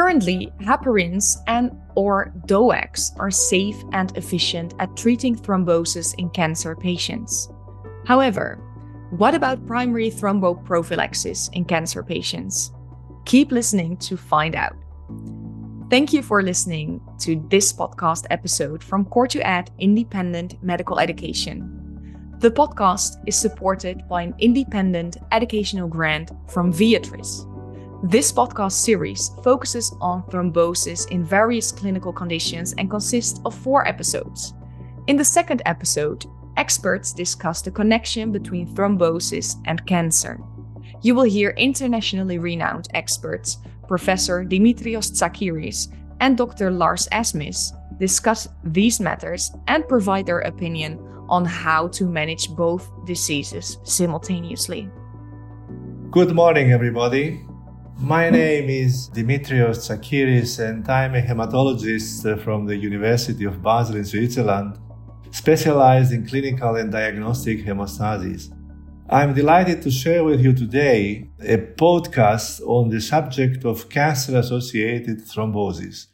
[0.00, 7.50] Currently, heparins and or DOACs are safe and efficient at treating thrombosis in cancer patients.
[8.06, 8.56] However,
[9.10, 12.72] what about primary thromboprophylaxis in cancer patients?
[13.26, 14.74] Keep listening to find out.
[15.90, 22.38] Thank you for listening to this podcast episode from Core2Ed Independent Medical Education.
[22.38, 27.49] The podcast is supported by an independent educational grant from Viatris.
[28.02, 34.54] This podcast series focuses on thrombosis in various clinical conditions and consists of four episodes.
[35.06, 36.24] In the second episode,
[36.56, 40.40] experts discuss the connection between thrombosis and cancer.
[41.02, 46.70] You will hear internationally renowned experts, Professor Dimitrios Tsakiris and Dr.
[46.70, 50.98] Lars Asmis, discuss these matters and provide their opinion
[51.28, 54.88] on how to manage both diseases simultaneously.
[56.10, 57.44] Good morning, everybody.
[58.02, 64.06] My name is Dimitrios Tsakiris, and I'm a hematologist from the University of Basel in
[64.06, 64.78] Switzerland,
[65.32, 68.56] specialized in clinical and diagnostic hemostasis.
[69.10, 75.18] I'm delighted to share with you today a podcast on the subject of cancer associated
[75.20, 76.06] thrombosis.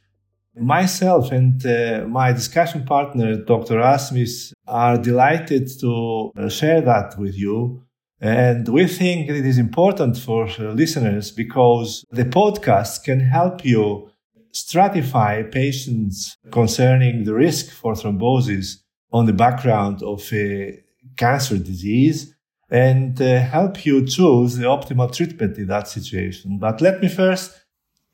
[0.57, 3.77] Myself and uh, my discussion partner, Dr.
[3.77, 7.86] Asmis, are delighted to uh, share that with you
[8.21, 14.11] and we think it is important for listeners because the podcast can help you
[14.55, 18.77] stratify patients concerning the risk for thrombosis
[19.13, 20.83] on the background of a
[21.17, 22.35] cancer disease
[22.71, 26.59] and uh, help you choose the optimal treatment in that situation.
[26.59, 27.53] But let me first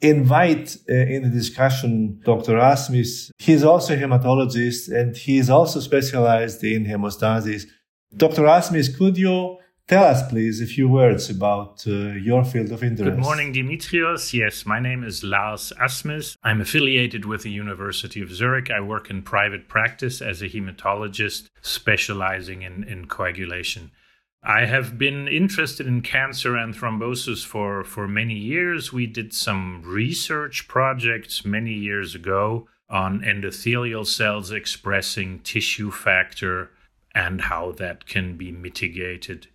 [0.00, 2.54] invite uh, in the discussion Dr.
[2.54, 3.30] Asmis.
[3.38, 7.66] He's also a hematologist and he's also specialized in hemostasis.
[8.14, 8.42] Dr.
[8.42, 9.58] Asmis, could you
[9.92, 13.10] Tell us, please, a few words about uh, your field of interest.
[13.10, 14.32] Good morning, Dimitrios.
[14.32, 16.38] Yes, my name is Lars Asmis.
[16.42, 18.70] I'm affiliated with the University of Zurich.
[18.70, 23.90] I work in private practice as a hematologist specializing in, in coagulation.
[24.42, 28.94] I have been interested in cancer and thrombosis for, for many years.
[28.94, 36.70] We did some research projects many years ago on endothelial cells expressing tissue factor
[37.14, 39.48] and how that can be mitigated.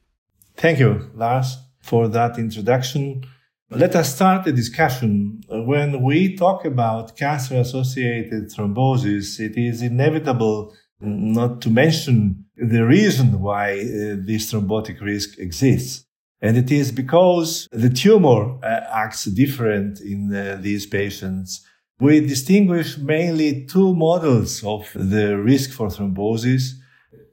[0.58, 3.24] Thank you, Lars, for that introduction.
[3.70, 5.42] Let us start the discussion.
[5.50, 13.40] When we talk about cancer associated thrombosis, it is inevitable not to mention the reason
[13.40, 16.06] why uh, this thrombotic risk exists.
[16.42, 21.64] And it is because the tumor uh, acts different in uh, these patients.
[22.00, 26.72] We distinguish mainly two models of the risk for thrombosis.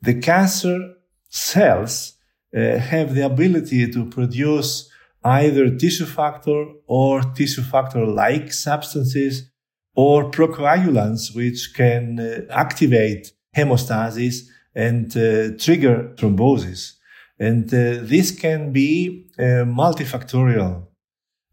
[0.03, 0.79] The cancer
[1.31, 2.14] cells
[2.55, 4.89] have the ability to produce
[5.25, 9.51] either tissue factor or tissue factor like substances
[9.97, 16.95] or procoagulants, which can uh, activate hemostasis and uh, trigger thrombosis.
[17.39, 20.87] And uh, this can be uh, multifactorial,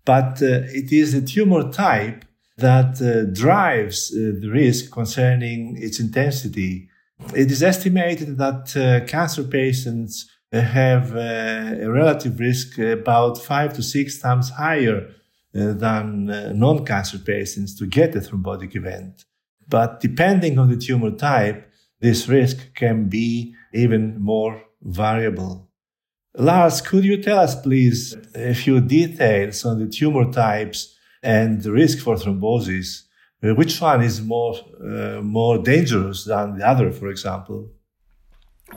[0.06, 2.26] but uh, it is the tumor type
[2.58, 3.00] that
[3.34, 6.88] drives the risk concerning its intensity.
[7.34, 10.30] It is estimated that cancer patients
[10.60, 15.08] have uh, a relative risk about five to six times higher
[15.56, 19.26] uh, than uh, non-cancer patients to get a thrombotic event.
[19.68, 25.70] But depending on the tumor type, this risk can be even more variable.
[26.38, 31.72] Lars, could you tell us, please, a few details on the tumor types and the
[31.72, 33.04] risk for thrombosis?
[33.44, 37.70] Uh, which one is more uh, more dangerous than the other, for example?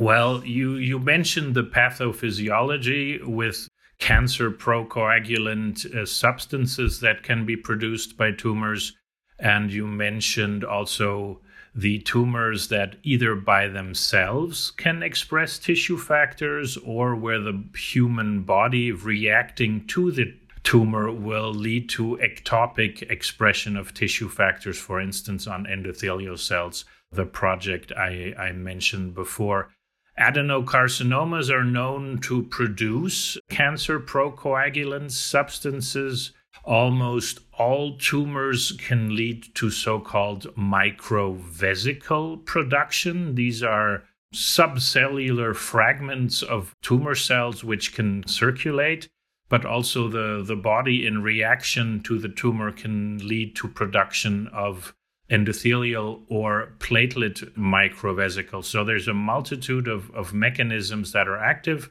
[0.00, 3.68] Well, you, you mentioned the pathophysiology with
[4.00, 8.92] cancer procoagulant uh, substances that can be produced by tumors.
[9.38, 11.40] And you mentioned also
[11.76, 18.92] the tumors that either by themselves can express tissue factors or where the human body
[18.92, 20.34] reacting to the
[20.64, 27.26] tumor will lead to ectopic expression of tissue factors, for instance, on endothelial cells, the
[27.26, 29.70] project I, I mentioned before.
[30.18, 36.32] Adenocarcinomas are known to produce cancer procoagulant substances.
[36.62, 43.34] Almost all tumors can lead to so called microvesicle production.
[43.34, 49.08] These are subcellular fragments of tumor cells which can circulate,
[49.48, 54.94] but also the, the body in reaction to the tumor can lead to production of
[55.34, 58.64] endothelial or platelet microvesicles.
[58.64, 61.90] So there's a multitude of, of mechanisms that are active.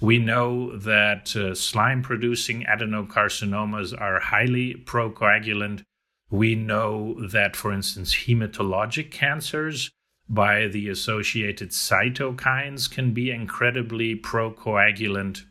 [0.00, 5.82] We know that uh, slime producing adenocarcinomas are highly procoagulant.
[6.30, 9.90] We know that, for instance, hematologic cancers
[10.28, 15.44] by the associated cytokines can be incredibly procoagulant.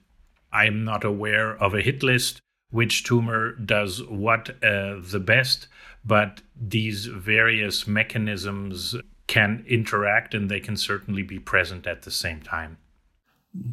[0.51, 2.41] I'm not aware of a hit list
[2.71, 5.67] which tumor does what uh, the best,
[6.03, 8.95] but these various mechanisms
[9.27, 12.77] can interact and they can certainly be present at the same time.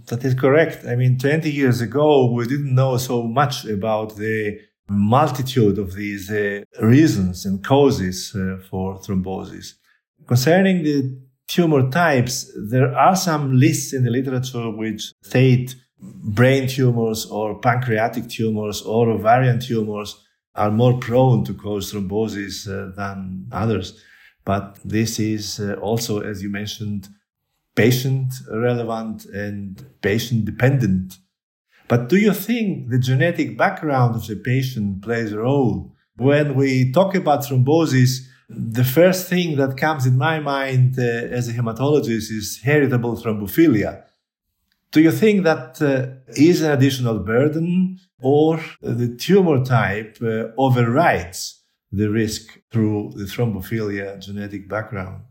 [0.06, 0.86] That is correct.
[0.86, 4.58] I mean, 20 years ago, we didn't know so much about the
[4.88, 9.74] multitude of these uh, reasons and causes uh, for thrombosis.
[10.26, 11.18] Concerning the
[11.48, 18.28] tumor types, there are some lists in the literature which state brain tumors or pancreatic
[18.28, 20.22] tumors or ovarian tumors
[20.56, 24.02] are more prone to cause thrombosis uh, than others.
[24.44, 27.08] But this is uh, also, as you mentioned,
[27.74, 31.18] patient relevant and patient dependent.
[31.88, 35.92] But do you think the genetic background of the patient plays a role?
[36.16, 41.48] When we talk about thrombosis, the first thing that comes in my mind uh, as
[41.48, 44.04] a hematologist is heritable thrombophilia.
[44.92, 51.62] Do you think that uh, is an additional burden or the tumor type uh, overrides
[51.92, 55.22] the risk through the thrombophilia genetic background?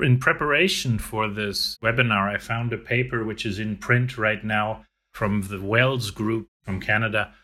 [0.00, 4.84] In preparation for this webinar, I found a paper which is in print right now
[5.12, 7.34] from the Wells Group from Canada.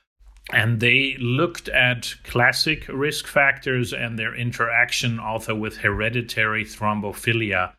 [0.53, 7.73] And they looked at classic risk factors and their interaction also with hereditary thrombophilia.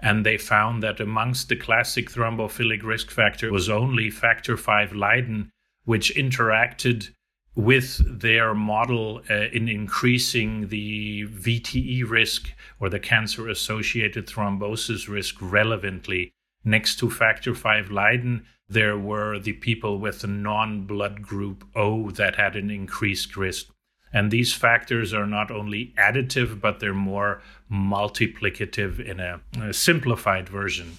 [0.00, 5.50] And they found that amongst the classic thrombophilic risk factor was only factor V Leiden,
[5.84, 7.10] which interacted
[7.54, 15.36] with their model uh, in increasing the VTE risk or the cancer associated thrombosis risk
[15.40, 16.32] relevantly.
[16.64, 22.10] Next to factor V Leiden, there were the people with the non blood group O
[22.12, 23.66] that had an increased risk.
[24.12, 30.48] And these factors are not only additive, but they're more multiplicative in a, a simplified
[30.48, 30.92] version.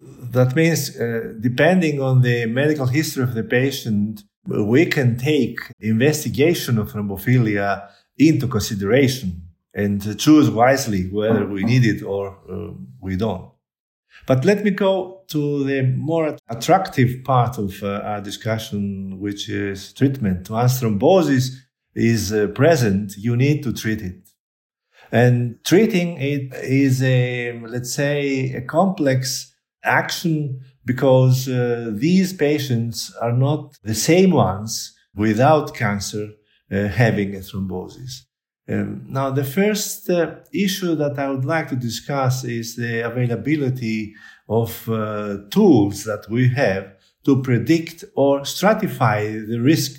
[0.00, 6.78] That means, uh, depending on the medical history of the patient, we can take investigation
[6.78, 7.88] of thrombophilia
[8.18, 9.42] into consideration
[9.74, 13.50] and choose wisely whether we need it or uh, we don't.
[14.26, 19.92] But let me go to the more attractive part of uh, our discussion, which is
[19.92, 20.50] treatment.
[20.50, 21.54] Once thrombosis
[21.94, 24.28] is uh, present, you need to treat it.
[25.12, 29.52] And treating it is a, let's say, a complex
[29.82, 34.70] action because uh, these patients are not the same ones
[35.14, 38.12] without cancer uh, having a thrombosis.
[38.68, 44.14] Um, now, the first uh, issue that I would like to discuss is the availability
[44.48, 46.84] of uh, tools that we have
[47.26, 49.20] to predict or stratify
[49.50, 49.92] the risk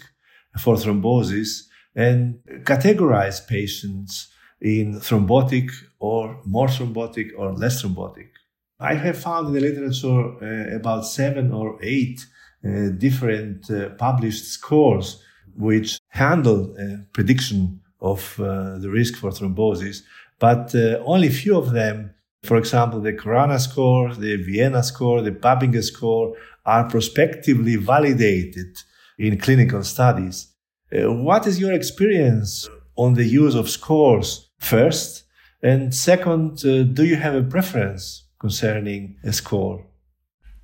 [0.63, 1.51] for thrombosis
[1.95, 2.39] and
[2.71, 4.13] categorize patients
[4.59, 8.30] in thrombotic or more thrombotic or less thrombotic.
[8.81, 12.25] I have found in the literature uh, about seven or eight
[12.65, 15.23] uh, different uh, published scores
[15.55, 20.01] which handle uh, prediction of uh, the risk for thrombosis,
[20.39, 22.11] but uh, only few of them,
[22.41, 26.35] for example, the Khorana score, the Vienna score, the Pabinger score,
[26.65, 28.77] are prospectively validated
[29.19, 30.47] in clinical studies.
[30.91, 35.23] what is your experience on the use of scores first?
[35.61, 36.57] And second,
[36.95, 39.85] do you have a preference concerning a score?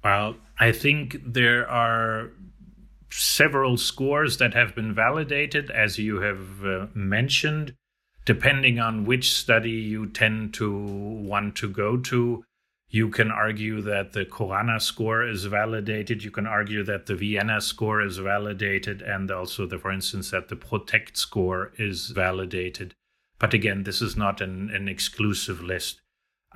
[0.04, 2.32] Well, I think there are
[3.10, 7.76] several scores that have been validated, as you have uh, mentioned.
[8.26, 10.70] Depending on which study you tend to
[11.32, 12.44] want to go to,
[12.90, 16.24] you can argue that the Khorana score is validated.
[16.24, 20.48] You can argue that the Vienna score is validated, and also, the, for instance, that
[20.50, 22.96] the PROTECHT score is validated.
[23.40, 26.02] But again, this is not an, an exclusive list.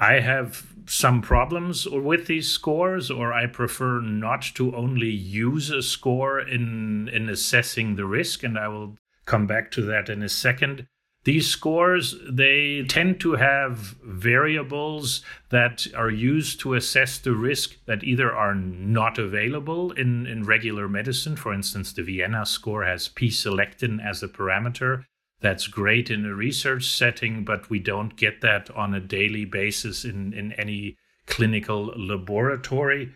[0.01, 5.83] I have some problems with these scores, or I prefer not to only use a
[5.83, 10.27] score in, in assessing the risk, and I will come back to that in a
[10.27, 10.87] second.
[11.23, 18.03] These scores, they tend to have variables that are used to assess the risk that
[18.03, 21.35] either are not available in, in regular medicine.
[21.35, 25.03] For instance, the Vienna score has p-selectin as a parameter
[25.41, 30.05] that's great in a research setting, but we don't get that on a daily basis
[30.05, 33.11] in, in any clinical laboratory.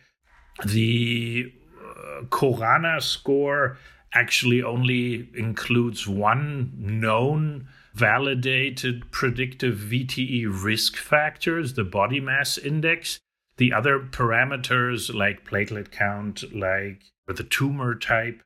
[0.65, 3.77] The uh, Khorana score
[4.13, 13.20] actually only includes one known validated predictive VTE risk factors, the body mass index.
[13.58, 18.41] The other parameters like platelet count, like the tumor type,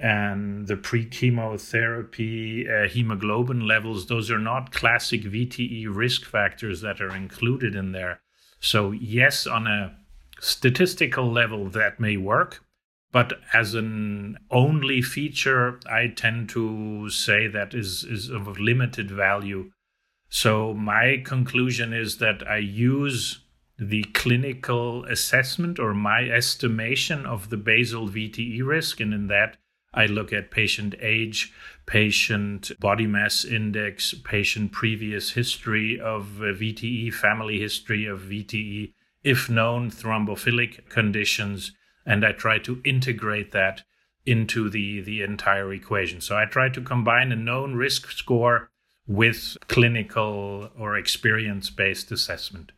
[0.00, 7.00] and the pre chemotherapy uh, hemoglobin levels, those are not classic VTE risk factors that
[7.02, 8.20] are included in there.
[8.60, 9.96] So, yes, on a
[10.40, 12.64] statistical level, that may work.
[13.12, 19.70] But as an only feature, I tend to say that is, is of limited value.
[20.30, 23.40] So, my conclusion is that I use
[23.78, 29.00] the clinical assessment or my estimation of the basal VTE risk.
[29.00, 29.56] And in that,
[29.92, 31.52] I look at patient age,
[31.86, 38.92] patient body mass index, patient previous history of uh, VTE, family history of VTE,
[39.24, 41.72] if known thrombophilic conditions,
[42.06, 43.82] and I try to integrate that
[44.24, 46.20] into the, the entire equation.
[46.20, 48.70] So I try to combine a known risk score
[49.08, 52.70] with clinical or experience based assessment.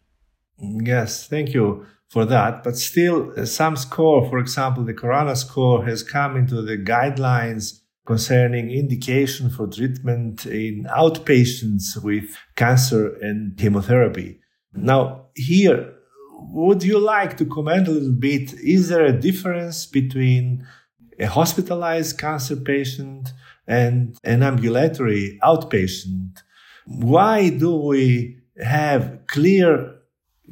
[0.59, 2.63] Yes, thank you for that.
[2.63, 7.81] But still, uh, some score, for example, the Khorana score has come into the guidelines
[8.05, 14.41] concerning indication for treatment in outpatients with cancer and chemotherapy.
[14.75, 15.95] Now, here,
[16.33, 18.53] would you like to comment a little bit?
[18.55, 20.67] Is there a difference between
[21.19, 23.33] a hospitalized cancer patient
[23.67, 26.43] and an ambulatory outpatient?
[26.85, 30.02] Why do we have clear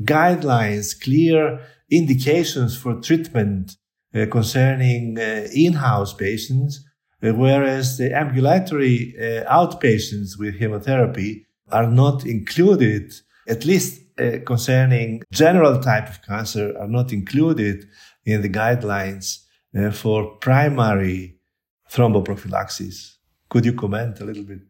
[0.05, 3.77] guidelines, clear indications for treatment
[4.15, 6.85] uh, concerning uh, in-house patients,
[7.23, 13.13] uh, whereas the ambulatory uh, outpatients with chemotherapy are not included,
[13.49, 17.87] at least uh, concerning general type of cancer, are not included
[18.25, 19.45] in the guidelines
[19.77, 21.37] uh, for primary
[21.91, 23.17] thromboprophylaxis.
[23.49, 24.61] Could you comment a little bit?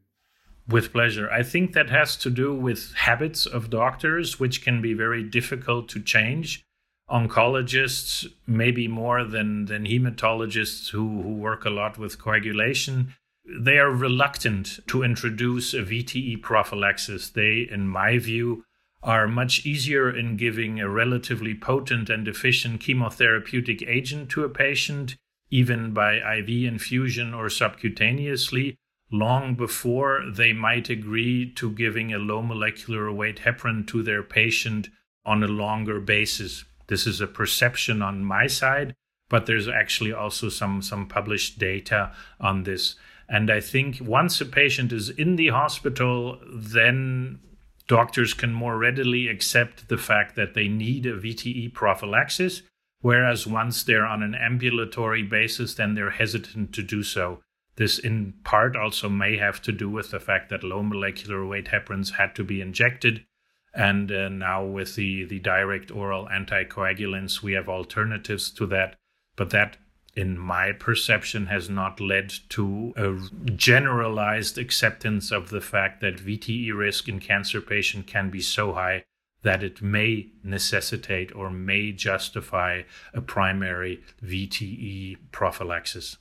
[0.70, 1.28] With pleasure.
[1.30, 5.88] I think that has to do with habits of doctors, which can be very difficult
[5.88, 6.62] to change.
[7.10, 13.90] Oncologists, maybe more than, than hematologists who, who work a lot with coagulation, they are
[13.90, 17.30] reluctant to introduce a VTE prophylaxis.
[17.30, 18.64] They, in my view,
[19.02, 25.16] are much easier in giving a relatively potent and efficient chemotherapeutic agent to a patient,
[25.50, 28.76] even by IV infusion or subcutaneously,
[29.10, 34.88] long before they might agree to giving a low molecular weight heparin to their patient
[35.24, 36.64] on a longer basis.
[36.86, 38.94] This is a perception on my side,
[39.28, 42.96] but there's actually also some, some published data on this.
[43.28, 47.38] And I think once a patient is in the hospital, then
[47.86, 52.62] doctors can more readily accept the fact that they need a VTE prophylaxis.
[53.02, 57.40] Whereas once they're on an ambulatory basis, then they're hesitant to do so.
[57.76, 61.66] This, in part, also may have to do with the fact that low molecular weight
[61.66, 63.24] heparins had to be injected.
[63.72, 68.96] And uh, now, with the, the direct oral anticoagulants, we have alternatives to that.
[69.36, 69.76] But that,
[70.16, 76.76] in my perception, has not led to a generalized acceptance of the fact that VTE
[76.76, 79.04] risk in cancer patient can be so high
[79.42, 82.82] that it may necessitate or may justify
[83.14, 86.18] a primary VTE prophylaxis.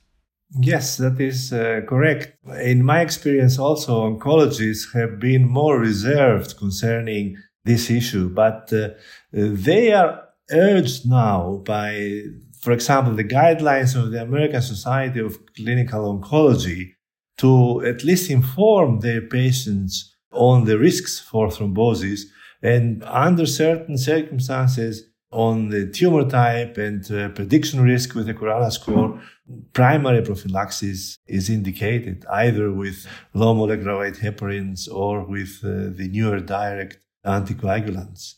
[0.58, 2.36] Yes, that is uh, correct.
[2.60, 8.88] In my experience, also, oncologists have been more reserved concerning this issue, but uh,
[9.32, 12.22] they are urged now by,
[12.60, 16.94] for example, the guidelines of the American Society of Clinical Oncology
[17.38, 22.22] to at least inform their patients on the risks for thrombosis
[22.62, 28.70] and under certain circumstances on the tumor type and uh, prediction risk with the Khorana
[28.72, 29.20] score,
[29.72, 36.40] primary prophylaxis is indicated either with low molecular weight heparins or with uh, the newer
[36.40, 38.34] direct anticoagulants.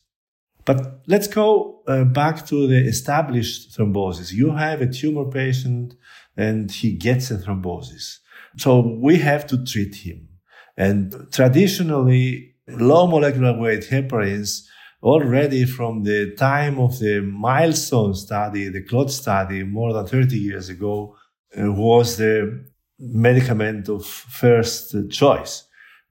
[0.64, 4.32] But let's go uh, back to the established thrombosis.
[4.32, 5.94] You have a tumor patient
[6.36, 8.18] and he gets a thrombosis.
[8.58, 10.28] So we have to treat him.
[10.76, 14.66] And traditionally, low molecular weight heparins
[15.02, 20.68] already from the time of the milestone study, the CLOT study, more than 30 years
[20.68, 21.16] ago,
[21.58, 22.64] uh, was the
[22.98, 25.64] medicament of first choice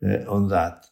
[0.06, 0.86] uh, on that.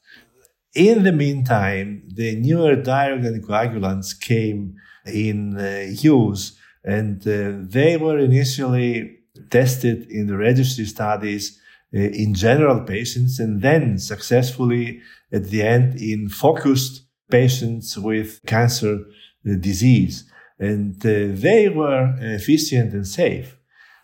[0.73, 4.75] In the meantime, the newer direct anticoagulants came
[5.05, 9.17] in uh, use and uh, they were initially
[9.49, 11.59] tested in the registry studies
[11.93, 15.01] uh, in general patients and then successfully
[15.31, 20.29] at the end in focused patients with cancer uh, disease.
[20.59, 23.57] And uh, they were efficient and safe.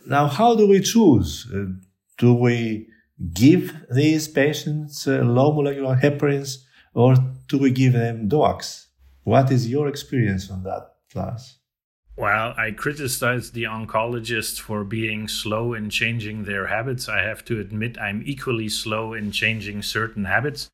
[0.07, 1.47] Now, how do we choose?
[1.53, 1.65] Uh,
[2.17, 2.87] do we
[3.33, 6.57] give these patients low molecular heparins
[6.93, 7.15] or
[7.47, 8.87] do we give them DOACs?
[9.23, 11.57] What is your experience on that, Lars?
[12.17, 17.59] Well, I criticize the oncologists for being slow in changing their habits, I have to
[17.59, 20.69] admit I'm equally slow in changing certain habits.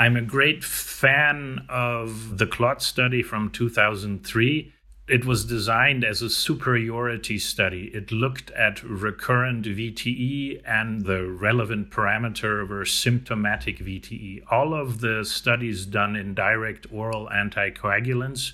[0.00, 4.72] I'm a great fan of the CLOT study from 2003.
[5.06, 7.90] It was designed as a superiority study.
[7.92, 14.40] It looked at recurrent VTE and the relevant parameter were symptomatic VTE.
[14.50, 18.52] All of the studies done in direct oral anticoagulants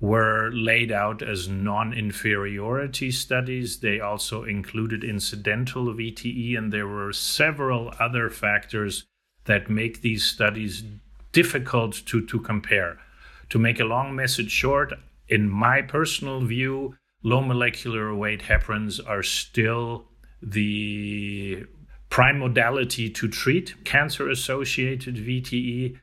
[0.00, 3.78] were laid out as non inferiority studies.
[3.78, 9.04] They also included incidental VTE, and there were several other factors
[9.44, 10.84] that make these studies
[11.32, 12.98] difficult to, to compare.
[13.50, 14.92] To make a long message short,
[15.28, 20.06] in my personal view, low molecular weight heparins are still
[20.42, 21.64] the
[22.08, 25.96] prime modality to treat cancer associated VTE.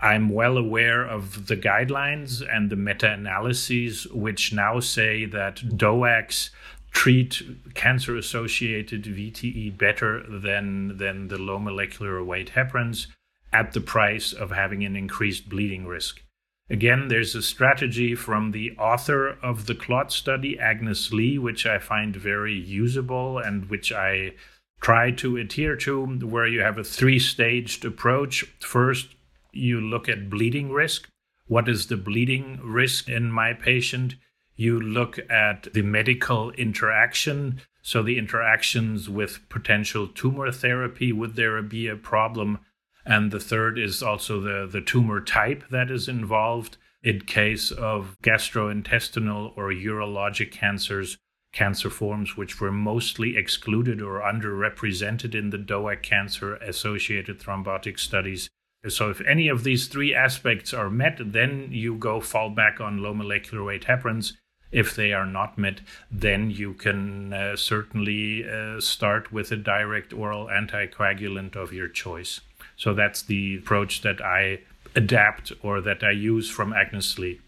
[0.00, 6.50] I'm well aware of the guidelines and the meta analyses, which now say that DOACs
[6.96, 7.42] treat
[7.74, 13.08] cancer associated VTE better than, than the low molecular weight heparins
[13.52, 16.22] at the price of having an increased bleeding risk.
[16.70, 21.78] Again, there's a strategy from the author of the CLOT study, Agnes Lee, which I
[21.78, 24.32] find very usable and which I
[24.80, 28.42] try to adhere to, where you have a three staged approach.
[28.60, 29.08] First,
[29.52, 31.10] you look at bleeding risk.
[31.46, 34.14] What is the bleeding risk in my patient?
[34.56, 37.60] You look at the medical interaction.
[37.82, 42.58] So, the interactions with potential tumor therapy, would there be a problem?
[43.04, 48.16] And the third is also the, the tumor type that is involved in case of
[48.22, 51.16] gastrointestinal or urologic cancers,
[51.52, 58.50] cancer forms which were mostly excluded or underrepresented in the DOAC cancer associated thrombotic studies.
[58.88, 63.02] So if any of these three aspects are met, then you go fall back on
[63.02, 64.32] low molecular weight heparins.
[64.72, 65.80] If they are not met,
[66.10, 72.40] then you can uh, certainly uh, start with a direct oral anticoagulant of your choice.
[72.76, 74.60] So that's the approach that I
[74.94, 77.40] adapt or that I use from Agnes Lee.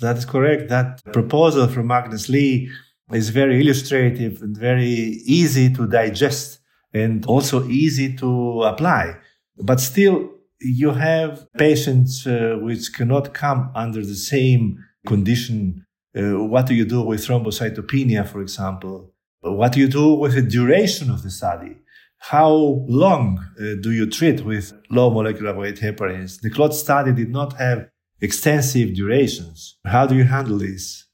[0.00, 0.68] That is correct.
[0.68, 2.70] That proposal from Agnes Lee
[3.12, 6.60] is very illustrative and very easy to digest
[6.92, 9.16] and also easy to apply.
[9.56, 15.84] But still, you have patients uh, which cannot come under the same condition.
[16.18, 19.14] Uh, what do you do with thrombocytopenia, for example?
[19.40, 21.76] What do you do with the duration of the study?
[22.18, 22.50] How
[22.88, 26.40] long uh, do you treat with low molecular weight heparins?
[26.40, 27.88] The CLOT study did not have
[28.20, 29.78] extensive durations.
[29.84, 31.06] How do you handle this?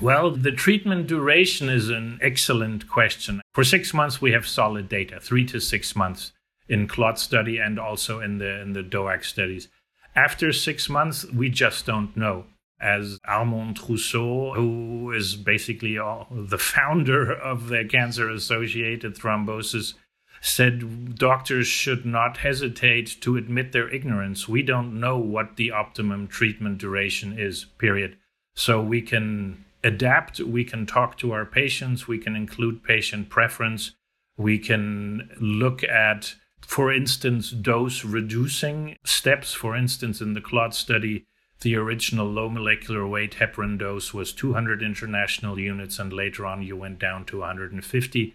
[0.00, 3.40] Well, the treatment duration is an excellent question.
[3.54, 6.32] For six months, we have solid data, three to six months
[6.68, 9.68] in CLOT study and also in the in the DOAC studies.
[10.16, 12.46] After six months, we just don't know.
[12.82, 19.94] As Armand Trousseau, who is basically all, the founder of the cancer associated thrombosis,
[20.40, 24.48] said doctors should not hesitate to admit their ignorance.
[24.48, 28.16] We don't know what the optimum treatment duration is, period.
[28.54, 33.92] So we can adapt, we can talk to our patients, we can include patient preference,
[34.36, 39.52] we can look at for instance, dose reducing steps.
[39.52, 41.26] For instance, in the CLOT study,
[41.62, 46.76] the original low molecular weight heparin dose was 200 international units, and later on you
[46.76, 48.34] went down to 150.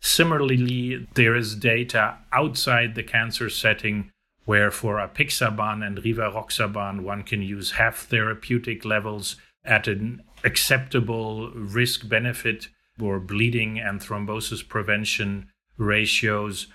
[0.00, 4.10] Similarly, there is data outside the cancer setting
[4.44, 12.08] where for apixaban and rivaroxaban one can use half therapeutic levels at an acceptable risk
[12.08, 12.68] benefit
[13.00, 16.68] or bleeding and thrombosis prevention ratios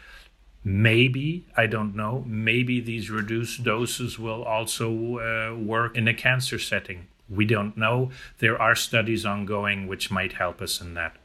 [0.63, 6.59] Maybe, I don't know, maybe these reduced doses will also uh, work in a cancer
[6.59, 7.07] setting.
[7.29, 8.11] We don't know.
[8.39, 11.15] There are studies ongoing which might help us in that.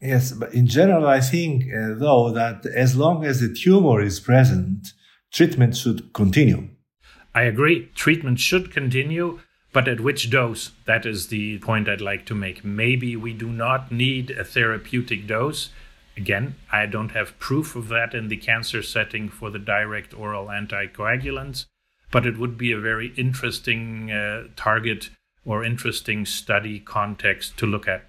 [0.00, 4.18] Yes, but in general, I think, uh, though, that as long as the tumor is
[4.18, 4.88] present,
[5.30, 6.70] treatment should continue.
[7.34, 7.88] I agree.
[7.94, 9.40] Treatment should continue,
[9.72, 10.72] but at which dose?
[10.86, 12.64] That is the point I'd like to make.
[12.64, 15.70] Maybe we do not need a therapeutic dose
[16.16, 20.46] Again, I don't have proof of that in the cancer setting for the direct oral
[20.46, 21.66] anticoagulants,
[22.10, 25.10] but it would be a very interesting uh, target
[25.44, 28.04] or interesting study context to look at.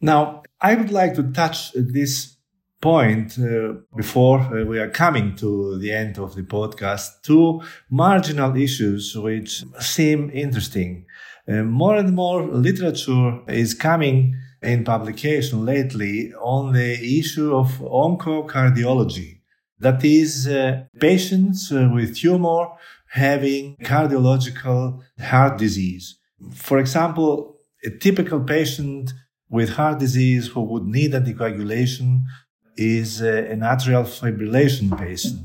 [0.00, 2.36] Now, I would like to touch this
[2.80, 8.54] point uh, before uh, we are coming to the end of the podcast two marginal
[8.56, 11.04] issues which seem interesting.
[11.48, 19.40] Uh, more and more literature is coming in publication lately on the issue of oncocardiology.
[19.78, 22.68] That is, uh, patients uh, with tumor
[23.10, 26.18] having cardiological heart disease.
[26.52, 29.12] For example, a typical patient
[29.48, 32.22] with heart disease who would need anticoagulation
[32.76, 35.40] is an atrial fibrillation patient.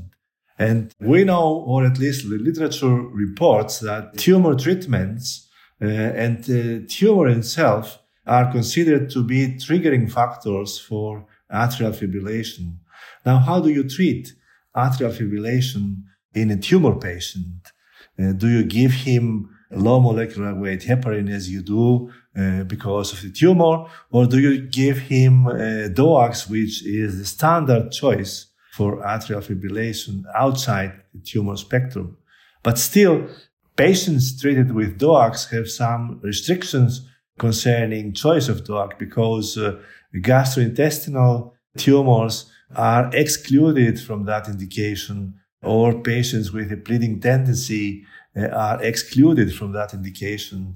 [0.58, 5.48] And we know, or at least the literature reports, that tumor treatments
[5.82, 12.76] uh, and the tumor itself are considered to be triggering factors for atrial fibrillation.
[13.24, 14.32] Now, how do you treat
[14.74, 16.02] atrial fibrillation
[16.34, 17.72] in a tumor patient?
[18.18, 23.22] Uh, do you give him low molecular weight heparin as you do uh, because of
[23.22, 29.02] the tumor, or do you give him uh, DOACs, which is the standard choice for
[29.02, 32.16] atrial fibrillation outside the tumor spectrum?
[32.62, 33.28] But still,
[33.76, 39.80] patients treated with DOACs have some restrictions concerning choice of drug because uh,
[40.16, 48.04] gastrointestinal tumors are excluded from that indication or patients with a bleeding tendency
[48.36, 50.74] uh, are excluded from that indication.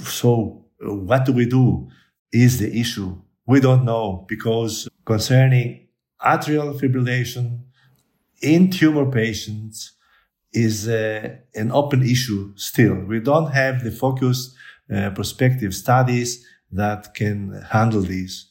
[0.00, 1.88] So uh, what do we do
[2.32, 3.16] is the issue.
[3.46, 5.88] We don't know because concerning
[6.20, 7.60] atrial fibrillation
[8.42, 9.92] in tumor patients
[10.52, 12.94] is uh, an open issue still.
[12.94, 18.50] We don't have the focused uh, prospective studies that can handle this.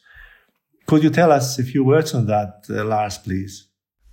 [0.86, 3.68] Could you tell us a few words on that, uh, Lars, please?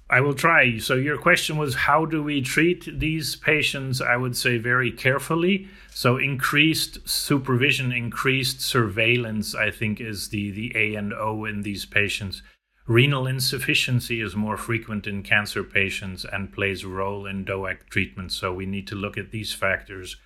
[0.08, 0.78] I will try.
[0.78, 4.00] So, your question was how do we treat these patients?
[4.00, 5.68] I would say very carefully.
[5.90, 11.86] So, increased supervision, increased surveillance, I think, is the, the A and O in these
[11.86, 12.42] patients.
[12.88, 18.32] Renal insufficiency is more frequent in cancer patients and plays a role in DOAC treatment.
[18.32, 20.16] So, we need to look at these factors.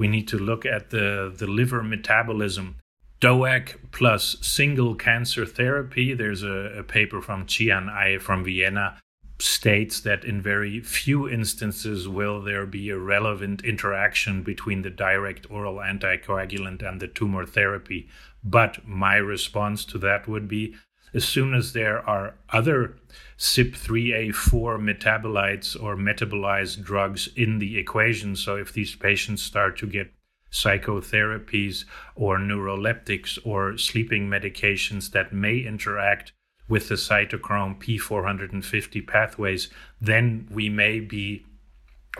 [0.00, 2.76] We need to look at the, the liver metabolism.
[3.20, 6.14] DOAC plus single cancer therapy.
[6.14, 8.98] There's a, a paper from Cihan Ay from Vienna
[9.38, 15.50] states that in very few instances will there be a relevant interaction between the direct
[15.50, 18.08] oral anticoagulant and the tumor therapy.
[18.42, 20.76] But my response to that would be
[21.12, 22.96] as soon as there are other
[23.38, 30.12] CYP3A4 metabolites or metabolized drugs in the equation, so if these patients start to get
[30.52, 36.32] psychotherapies or neuroleptics or sleeping medications that may interact
[36.68, 39.68] with the cytochrome P450 pathways,
[40.00, 41.44] then we may be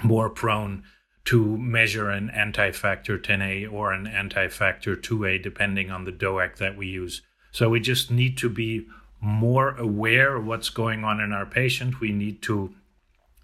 [0.03, 0.83] more prone
[1.25, 6.87] to measure an anti-factor 10A or an anti-factor 2A depending on the DOAC that we
[6.87, 7.23] use.
[7.53, 8.87] So we just need to be
[9.21, 12.01] more aware of what's going on in our patient.
[12.01, 12.75] We need to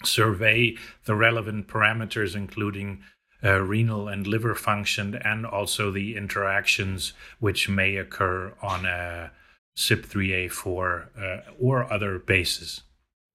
[0.05, 3.03] survey the relevant parameters, including
[3.45, 9.33] uh, renal and liver function, and also the interactions which may occur on a
[9.77, 12.83] CYP3A4 uh, or other bases.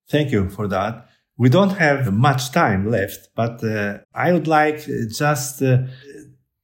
[0.10, 1.08] Thank you for that.
[1.38, 5.84] We don't have much time left, but uh, I would like just uh,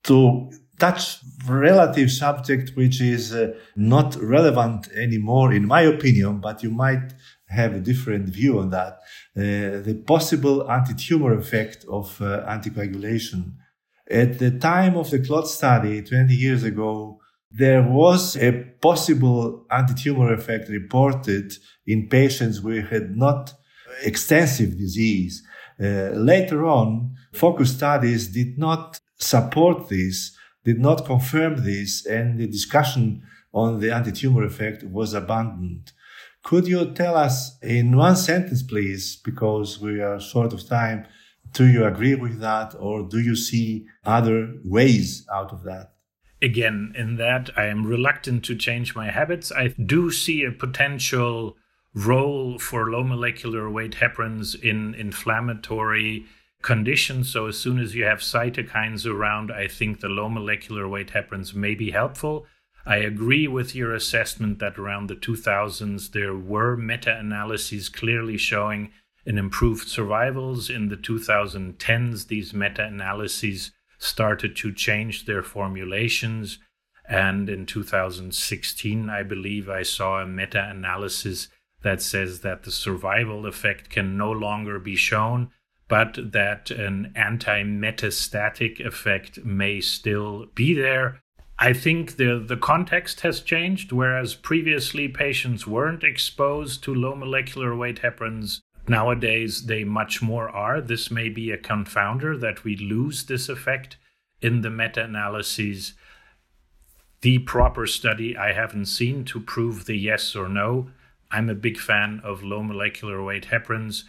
[0.04, 6.72] to touch relative subject which is uh, not relevant anymore in my opinion, but you
[6.72, 7.14] might
[7.48, 9.00] have a different view on that.
[9.36, 13.54] Uh, the possible anti-tumor effect of uh, anticoagulation.
[14.10, 17.20] At the time of the CLOT study 20 years ago,
[17.52, 21.54] there was a possible anti-tumor effect reported
[21.86, 23.54] in patients who had not
[24.04, 25.44] extensive disease.
[25.80, 30.36] Uh, later on, focus studies did not support this,
[30.68, 35.92] did not confirm this, and the discussion on the anti-tumor effect was abandoned.
[36.44, 41.06] Could you tell us in one sentence, please, because we are short of time,
[41.54, 45.94] do you agree with that or do you see other ways out of that?
[46.42, 49.52] again, in that I am reluctant to change my habits.
[49.52, 51.58] I do see a potential
[51.94, 56.26] role for low molecular weight heparins in inflammatory
[56.62, 57.32] conditions.
[57.32, 61.54] So, as soon as you have cytokines around, I think the low molecular weight heparins
[61.54, 62.46] may be helpful.
[62.86, 68.92] I agree with your assessment that around the 2000s there were meta analyses clearly showing
[69.26, 70.70] an improved survivals.
[70.70, 76.60] In the 2010s, these meta analyses started to change their formulations.
[77.10, 81.50] And in 2016, I believe I saw a meta analysis
[81.84, 85.52] that says that the survival effect can no longer be shown,
[85.88, 91.22] but that an anti metastatic effect may still be there.
[91.60, 97.76] I think the, the context has changed, whereas previously patients weren't exposed to low molecular
[97.76, 100.80] weight heparins Nowadays, they much more are.
[100.80, 103.98] This may be a confounder that we lose this effect
[104.42, 105.94] in the meta analyses.
[107.22, 110.92] The proper study I haven't seen to prove the yes or no.
[111.30, 114.04] I'm a big fan of low molecular weight heparins.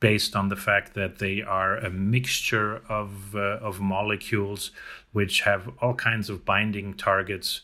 [0.00, 4.70] Based on the fact that they are a mixture of, uh, of molecules
[5.12, 7.62] which have all kinds of binding targets.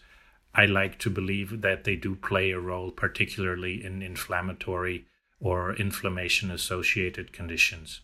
[0.54, 5.06] I like to believe that they do play a role, particularly in inflammatory
[5.40, 8.00] or inflammation associated conditions.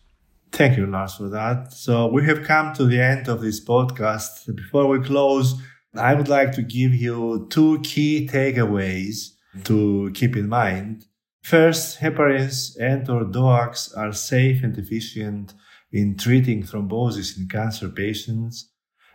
[0.51, 1.73] Thank you, Lars, for that.
[1.73, 4.53] So we have come to the end of this podcast.
[4.55, 5.55] Before we close,
[5.95, 9.31] I would like to give you two key takeaways
[9.65, 11.05] to keep in mind.
[11.41, 15.53] First, heparins and or DOACs are safe and efficient
[15.91, 18.71] in treating thrombosis in cancer patients.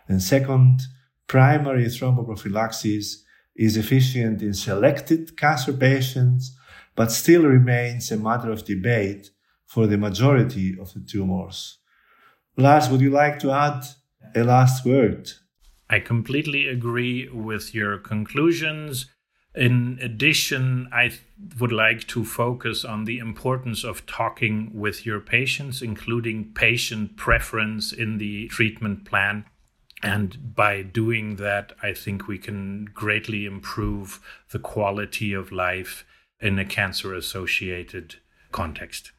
[0.07, 0.81] And second,
[1.27, 3.23] primary thromboprophylaxis
[3.55, 6.57] is efficient in selected cancer patients,
[6.95, 9.31] but still remains a matter of debate
[9.65, 11.79] for the majority of the tumors.
[12.57, 13.85] Lars, would you like to add
[14.35, 15.31] a last word?
[15.89, 19.07] I completely agree with your conclusions.
[19.55, 21.11] In addition, I
[21.59, 27.93] would like to focus on the importance of talking with your patients, including patient preference
[27.93, 29.45] in the treatment plan.
[30.03, 34.19] And by doing that, I think we can greatly improve
[34.51, 36.05] the quality of life
[36.41, 38.15] in a cancer associated
[38.51, 39.13] context.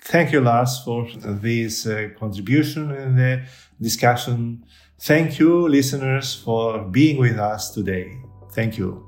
[0.00, 3.42] Thank you, Lars, for this uh, contribution in the
[3.80, 4.64] discussion.
[5.00, 8.16] Thank you, listeners, for being with us today.
[8.52, 9.05] Thank you.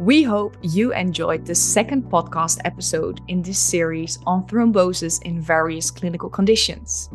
[0.00, 5.90] We hope you enjoyed the second podcast episode in this series on thrombosis in various
[5.90, 7.10] clinical conditions.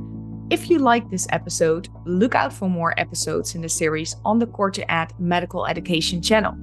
[0.52, 4.46] If you like this episode, look out for more episodes in the series on the
[4.46, 6.56] Core2Ed Medical Education channel.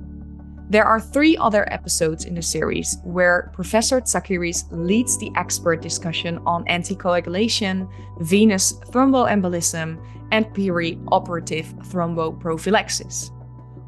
[0.70, 6.38] There are three other episodes in the series where Professor Tsakiris leads the expert discussion
[6.46, 13.32] on anticoagulation, venous thromboembolism, and perioperative thromboprophylaxis.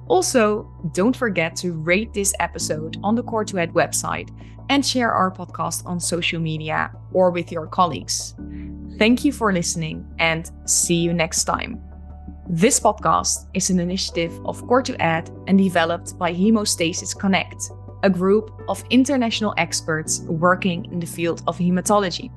[0.08, 4.30] Also, don't forget to rate this episode on the Core2Ed website
[4.68, 8.34] and share our podcast on social media or with your colleagues.
[8.98, 11.82] Thank you for listening and see you next time.
[12.48, 17.70] This podcast is an initiative of Core2Ed and developed by Hemostasis Connect,
[18.02, 22.30] a group of international experts working in the field of hematology.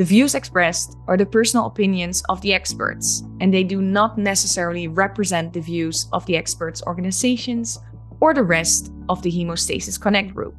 [0.00, 4.88] The views expressed are the personal opinions of the experts, and they do not necessarily
[4.88, 7.78] represent the views of the experts' organizations
[8.18, 10.56] or the rest of the Hemostasis Connect group.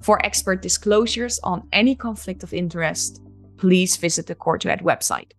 [0.00, 3.20] For expert disclosures on any conflict of interest,
[3.58, 5.32] please visit the Core2Ed website.